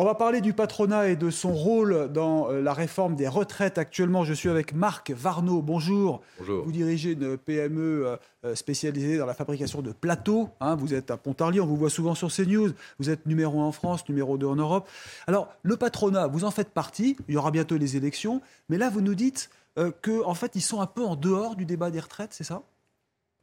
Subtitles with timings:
[0.00, 3.76] On va parler du patronat et de son rôle dans euh, la réforme des retraites.
[3.76, 5.60] Actuellement, je suis avec Marc Varnaud.
[5.60, 6.22] Bonjour.
[6.38, 6.64] Bonjour.
[6.64, 10.48] Vous dirigez une PME euh, euh, spécialisée dans la fabrication de plateaux.
[10.60, 10.74] hein.
[10.74, 12.70] Vous êtes à Pontarlier, on vous voit souvent sur CNews.
[12.98, 14.88] Vous êtes numéro 1 en France, numéro 2 en Europe.
[15.26, 17.18] Alors, le patronat, vous en faites partie.
[17.28, 18.40] Il y aura bientôt les élections.
[18.70, 21.66] Mais là, vous nous dites qu'en en fait, ils sont un peu en dehors du
[21.66, 22.62] débat des retraites, c'est ça?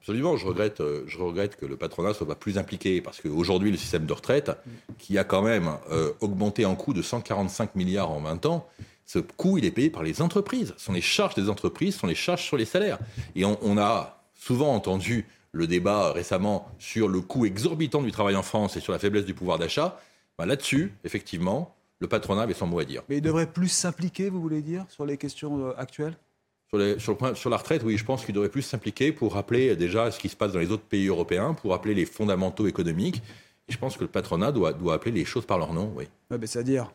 [0.00, 3.70] Absolument, je regrette, euh, je regrette que le patronat soit pas plus impliqué parce qu'aujourd'hui,
[3.70, 4.52] le système de retraite,
[4.98, 8.68] qui a quand même euh, augmenté en coût de 145 milliards en 20 ans,
[9.04, 10.74] ce coût, il est payé par les entreprises.
[10.76, 12.98] Ce sont les charges des entreprises, ce sont les charges sur les salaires.
[13.34, 18.42] Et on, a souvent entendu le débat récemment sur le coût exorbitant du travail en
[18.42, 20.00] France et sur la faiblesse du pouvoir d'achat.
[20.38, 23.02] Ben, Là-dessus, effectivement, le patronat avait son mot à dire.
[23.08, 26.16] Mais ils devraient plus s'impliquer, vous voulez dire, sur les questions euh, actuelles?
[26.68, 29.12] Sur, les- sur le point- sur la retraite, oui, je pense qu'il devrait plus s'impliquer
[29.12, 31.94] pour rappeler euh, déjà ce qui se passe dans les autres pays européens, pour rappeler
[31.94, 33.22] les fondamentaux économiques.
[33.68, 36.04] Et je pense que le patronat doit, doit appeler les choses par leur nom, oui.
[36.30, 36.90] Ouais, mais C'est-à-dire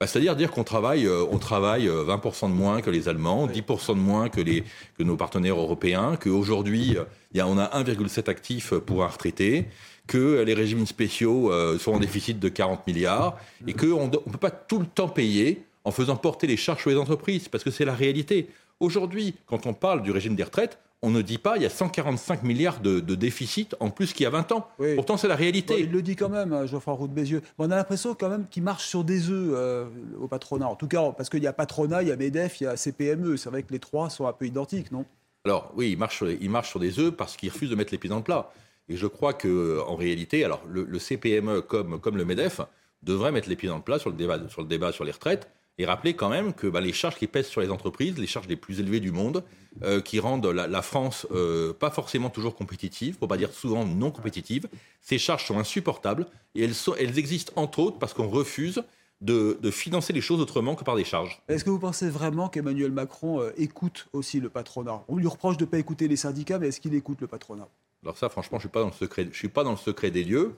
[0.00, 3.46] Bah, C'est-à-dire dire qu'on travaille, euh, on travaille euh, 20% de moins que les Allemands,
[3.46, 4.64] 10% de moins que, les,
[4.98, 9.08] que nos partenaires européens, qu'aujourd'hui, euh, il y a- on a 1,7 actifs pour un
[9.08, 9.66] retraité,
[10.08, 13.36] que les régimes spéciaux euh, sont en déficit de 40 milliards,
[13.68, 16.90] et qu'on ne peut pas tout le temps payer en faisant porter les charges sur
[16.90, 18.48] les entreprises, parce que c'est la réalité.
[18.82, 21.70] Aujourd'hui, quand on parle du régime des retraites, on ne dit pas il y a
[21.70, 24.68] 145 milliards de, de déficit en plus qu'il y a 20 ans.
[24.80, 24.96] Oui.
[24.96, 25.80] Pourtant, c'est la Bon, réalité.
[25.80, 27.42] il le dit quand même, hein, Geoffroy Roux de Bézieux.
[27.58, 29.86] Bon, on a l'impression quand même qu'il marche sur des œufs euh,
[30.20, 30.66] au patronat.
[30.68, 32.76] En tout cas, parce qu'il y a patronat, il y a MEDEF, il y a
[32.76, 33.36] CPME.
[33.36, 35.04] C'est vrai que les trois sont un peu identiques, non?
[35.44, 37.98] Alors oui, il marche, il marche sur des œufs parce qu'il refuse de mettre les
[37.98, 38.50] pieds dans le plat.
[38.88, 42.60] Et je crois que en réalité, alors le, le CPME comme, comme le MEDEF
[43.02, 45.10] devrait mettre les pieds dans le plat sur le débat sur, le débat sur les
[45.12, 48.26] retraites et rappeler quand même que bah, les charges qui pèsent sur les entreprises, les
[48.26, 49.42] charges les plus élevées du monde,
[49.82, 53.86] euh, qui rendent la, la France euh, pas forcément toujours compétitive, pour pas dire souvent
[53.86, 54.68] non compétitive,
[55.00, 58.82] ces charges sont insupportables et elles, sont, elles existent entre autres parce qu'on refuse
[59.22, 61.40] de, de financer les choses autrement que par des charges.
[61.48, 65.04] Est-ce que vous pensez vraiment qu'Emmanuel Macron euh, écoute aussi le patronat?
[65.08, 67.68] On lui reproche de ne pas écouter les syndicats, mais est-ce qu'il écoute le patronat?
[68.02, 69.28] Alors ça, franchement, je suis.
[69.30, 70.54] Je suis pas dans le secret des lieux,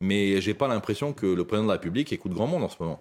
[0.00, 2.76] mais j'ai pas l'impression que le président de la République écoute grand monde en ce
[2.80, 2.98] moment.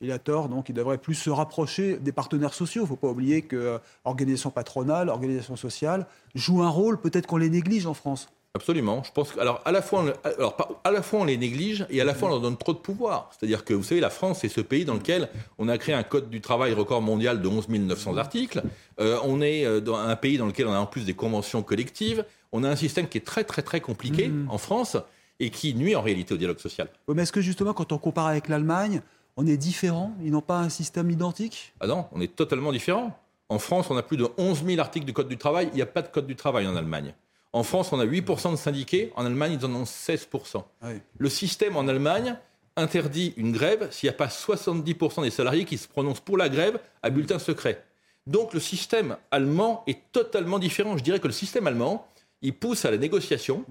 [0.00, 2.82] Il a tort, donc il devrait plus se rapprocher des partenaires sociaux.
[2.82, 7.26] Il ne faut pas oublier que euh, organisation patronale, organisation sociale jouent un rôle, peut-être
[7.26, 8.28] qu'on les néglige en France.
[8.56, 9.02] Absolument.
[9.04, 11.86] Je pense que, alors, à la fois, on, alors, à la fois, on les néglige
[11.90, 13.30] et à la fois, on leur donne trop de pouvoir.
[13.30, 16.02] C'est-à-dire que, vous savez, la France, c'est ce pays dans lequel on a créé un
[16.02, 18.62] code du travail record mondial de 11 900 articles.
[18.98, 21.62] Euh, on est euh, dans un pays dans lequel on a en plus des conventions
[21.62, 22.24] collectives.
[22.50, 24.96] On a un système qui est très, très, très compliqué en France
[25.38, 26.88] et qui nuit en réalité au dialogue social.
[27.08, 29.02] Oui, mais est-ce que justement, quand on compare avec l'Allemagne,
[29.36, 31.74] on est différent Ils n'ont pas un système identique?
[31.80, 33.18] Ah non, on est totalement différent.
[33.48, 35.68] En France, on a plus de 11 000 articles du Code du travail.
[35.72, 37.14] Il n'y a pas de Code du travail en Allemagne.
[37.52, 39.12] En France, on a 8% de syndiqués.
[39.14, 40.62] En Allemagne, ils en ont 16%.
[40.82, 41.00] Oui.
[41.18, 42.36] Le système en Allemagne
[42.76, 46.48] interdit une grève s'il n'y a pas 70% des salariés qui se prononcent pour la
[46.48, 47.82] grève à bulletin secret.
[48.26, 50.96] Donc le système allemand est totalement différent.
[50.98, 52.06] Je dirais que le système allemand,
[52.46, 53.64] il pousse à la négociation,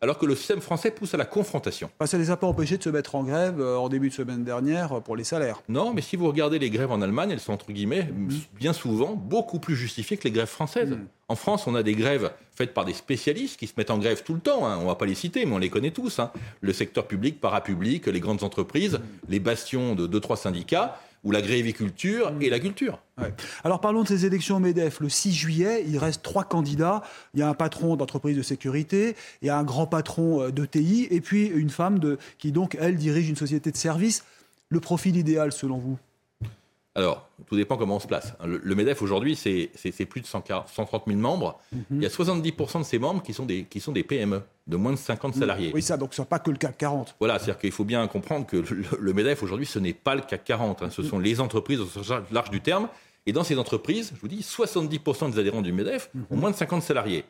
[0.00, 1.90] alors que le système français pousse à la confrontation.
[1.98, 4.08] Enfin, ça ne les a pas empêchés de se mettre en grève euh, en début
[4.08, 5.60] de semaine dernière euh, pour les salaires.
[5.68, 8.08] Non, mais si vous regardez les grèves en Allemagne, elles sont entre guillemets
[8.58, 10.96] bien souvent beaucoup plus justifiées que les grèves françaises.
[11.28, 14.22] En France, on a des grèves faites par des spécialistes qui se mettent en grève
[14.22, 14.66] tout le temps.
[14.66, 14.78] hein.
[14.80, 16.18] On va pas les citer, mais on les connaît tous.
[16.18, 16.30] hein.
[16.62, 22.32] Le secteur public, parapublic, les grandes entreprises, les bastions de deux trois syndicats, ou l'agriculture
[22.40, 23.00] et la culture.
[23.62, 25.00] Alors parlons de ces élections au MEDEF.
[25.00, 27.02] Le 6 juillet, il reste trois candidats.
[27.34, 30.50] Il y a un patron d'entreprise de sécurité, il y a un grand patron euh,
[30.50, 32.00] de TI, et puis une femme
[32.38, 34.24] qui donc, elle, dirige une société de services.
[34.68, 35.98] Le profil idéal, selon vous?
[36.94, 38.34] Alors, tout dépend comment on se place.
[38.44, 39.70] Le, le MEDEF aujourd'hui, c'est
[40.06, 41.58] plus de 140 130 000 membres.
[41.90, 44.76] Il y a 70% de ces membres qui sont, des, qui sont des PME, de
[44.76, 45.70] moins de 50 salariés.
[45.74, 47.16] Oui, ça, donc ce n'est pas que le CAC 40.
[47.18, 50.20] Voilà, c'est-à-dire qu'il faut bien comprendre que le, le MEDEF aujourd'hui, ce n'est pas le
[50.20, 50.82] CAC 40.
[50.82, 50.90] hein.
[50.90, 52.88] ce sont les entreprises au sens large du terme.
[53.24, 56.56] Et dans ces entreprises, je vous dis, 70% des adhérents du MEDEF ont moins de
[56.56, 57.24] 50 salariés.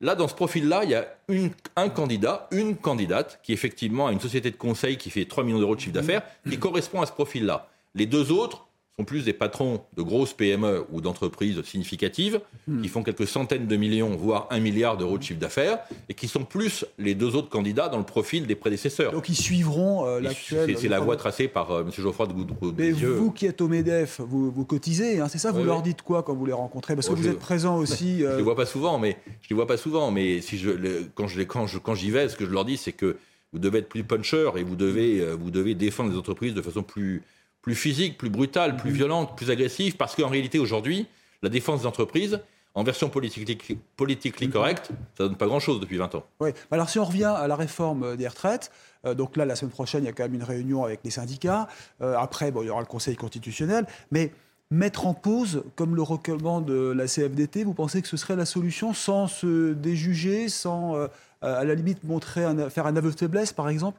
[0.00, 4.12] Là, dans ce profil-là, il y a une- un candidat, une candidate, qui effectivement a
[4.12, 7.06] une société de conseil qui fait 3 millions d'euros de chiffre d'affaires, qui correspond à
[7.06, 7.68] ce profil-là.
[7.94, 8.63] Les deux autres
[8.98, 12.80] sont plus des patrons de grosses PME ou d'entreprises significatives Hmm.
[12.80, 16.28] qui font quelques centaines de millions, voire un milliard d'euros de chiffre d'affaires, et qui
[16.28, 19.12] sont plus les deux autres candidats dans le profil des prédécesseurs.
[19.12, 20.74] Donc ils suivront euh, l'actuel.
[20.78, 21.90] C'est la voie tracée par euh, M.
[21.90, 22.72] Geoffroy de Goudreau.
[22.78, 25.82] Mais vous qui êtes au MEDEF, vous, vous cotisez, hein, c'est ça Vous Oui, leur
[25.82, 26.94] dites quoi quand vous les rencontrez?
[26.94, 28.20] Parce que Oh, vous je- êtes présent aussi.
[28.20, 30.10] Je euh, les vois pas souvent, mais je les vois pas souvent.
[30.10, 32.50] Mais si je, le- quand je les- quand je- quand j'y vais, ce que je
[32.50, 33.16] leur dis, c'est que
[33.52, 36.62] vous devez être plus puncher et vous devez euh, vous devez défendre les entreprises de
[36.62, 37.22] façon plus
[37.64, 41.06] plus physique, plus brutale, plus violente, plus agressive, parce qu'en réalité aujourd'hui,
[41.42, 42.38] la défense des entreprises,
[42.74, 46.24] en version politique politically correcte, ça donne pas grand chose depuis 20 ans.
[46.40, 46.50] Oui.
[46.70, 48.70] Alors si on revient à la réforme des retraites,
[49.06, 51.10] euh, donc là la semaine prochaine il y a quand même une réunion avec les
[51.10, 51.66] syndicats.
[52.02, 54.30] Euh, après bon, il y aura le Conseil constitutionnel, mais
[54.70, 58.92] mettre en pause, comme le recommande la CFDT, vous pensez que ce serait la solution
[58.92, 61.06] sans se déjuger, sans euh,
[61.40, 63.98] à la limite montrer un- faire un aveu de faiblesse par exemple?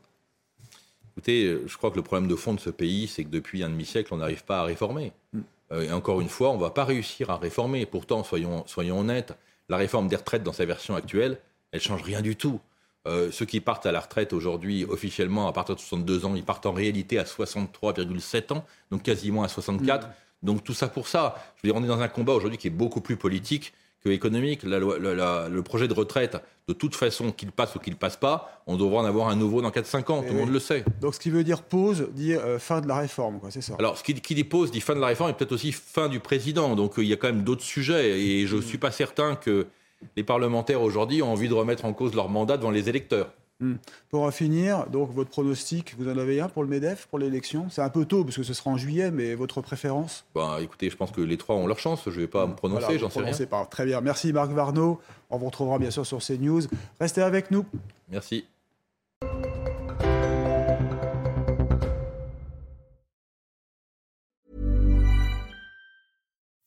[1.18, 3.64] Écoutez, euh, je crois que le problème de fond de ce pays, c'est que depuis
[3.64, 5.14] un demi-siècle, on n'arrive pas à réformer.
[5.72, 7.86] Euh, et encore une fois, on ne va pas réussir à réformer.
[7.86, 9.34] Pourtant, soyons, soyons honnêtes,
[9.70, 11.40] la réforme des retraites dans sa version actuelle,
[11.72, 12.60] elle change rien du tout.
[13.08, 16.44] Euh, ceux qui partent à la retraite aujourd'hui, officiellement, à partir de 62 ans, ils
[16.44, 20.10] partent en réalité à 63,7 ans, donc quasiment à 64.
[20.44, 21.36] Donc tout ça pour ça.
[21.56, 23.74] Je veux dire, on est dans un combat aujourd'hui qui est beaucoup plus politique
[24.06, 24.62] que économique.
[24.64, 26.38] La loi- la- la- le projet de retraite,
[26.68, 29.62] de toute façon, qu'il passe ou qu'il passe pas, on devra en avoir un nouveau
[29.64, 30.22] dans 4-5 ans.
[30.22, 30.86] Tout le monde le sait.
[31.02, 33.76] Donc ce qui veut dire pause, dire euh, fin de la réforme, quoi, c'est ça.
[33.80, 36.20] Alors, ce qui, qui dépose dit fin de la réforme et peut-être aussi fin du
[36.20, 36.76] président.
[36.76, 38.20] Donc, euh, il y a quand même d'autres sujets.
[38.20, 39.66] Et je ne suis pas certain que
[40.16, 43.30] les parlementaires aujourd'hui ont envie de remettre en cause leur mandat devant les électeurs.
[44.10, 47.68] Pour en finir, donc votre pronostic, vous en avez un pour le MEDEF, pour l'élection?
[47.70, 50.26] C'est un peu tôt parce que ce sera en juillet, mais votre préférence?
[50.36, 52.02] Ben, écoutez, je pense que les trois ont leur chance.
[52.06, 53.28] Je ne vais pas me prononcer, Voilà, j'en sais rien.
[53.28, 53.66] prononcez pas.
[53.66, 54.02] Très bien.
[54.02, 55.00] Merci Marc Varno.
[55.30, 56.64] On vous retrouvera bien sûr sur CNews.
[57.00, 57.66] Restez avec nous.
[58.10, 58.46] Merci.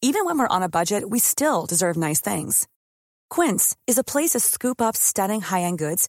[0.01, 2.67] Even when we're on a budget, we still deserve nice things.
[3.31, 6.09] Quince is a place to scoop up stunning high-end goods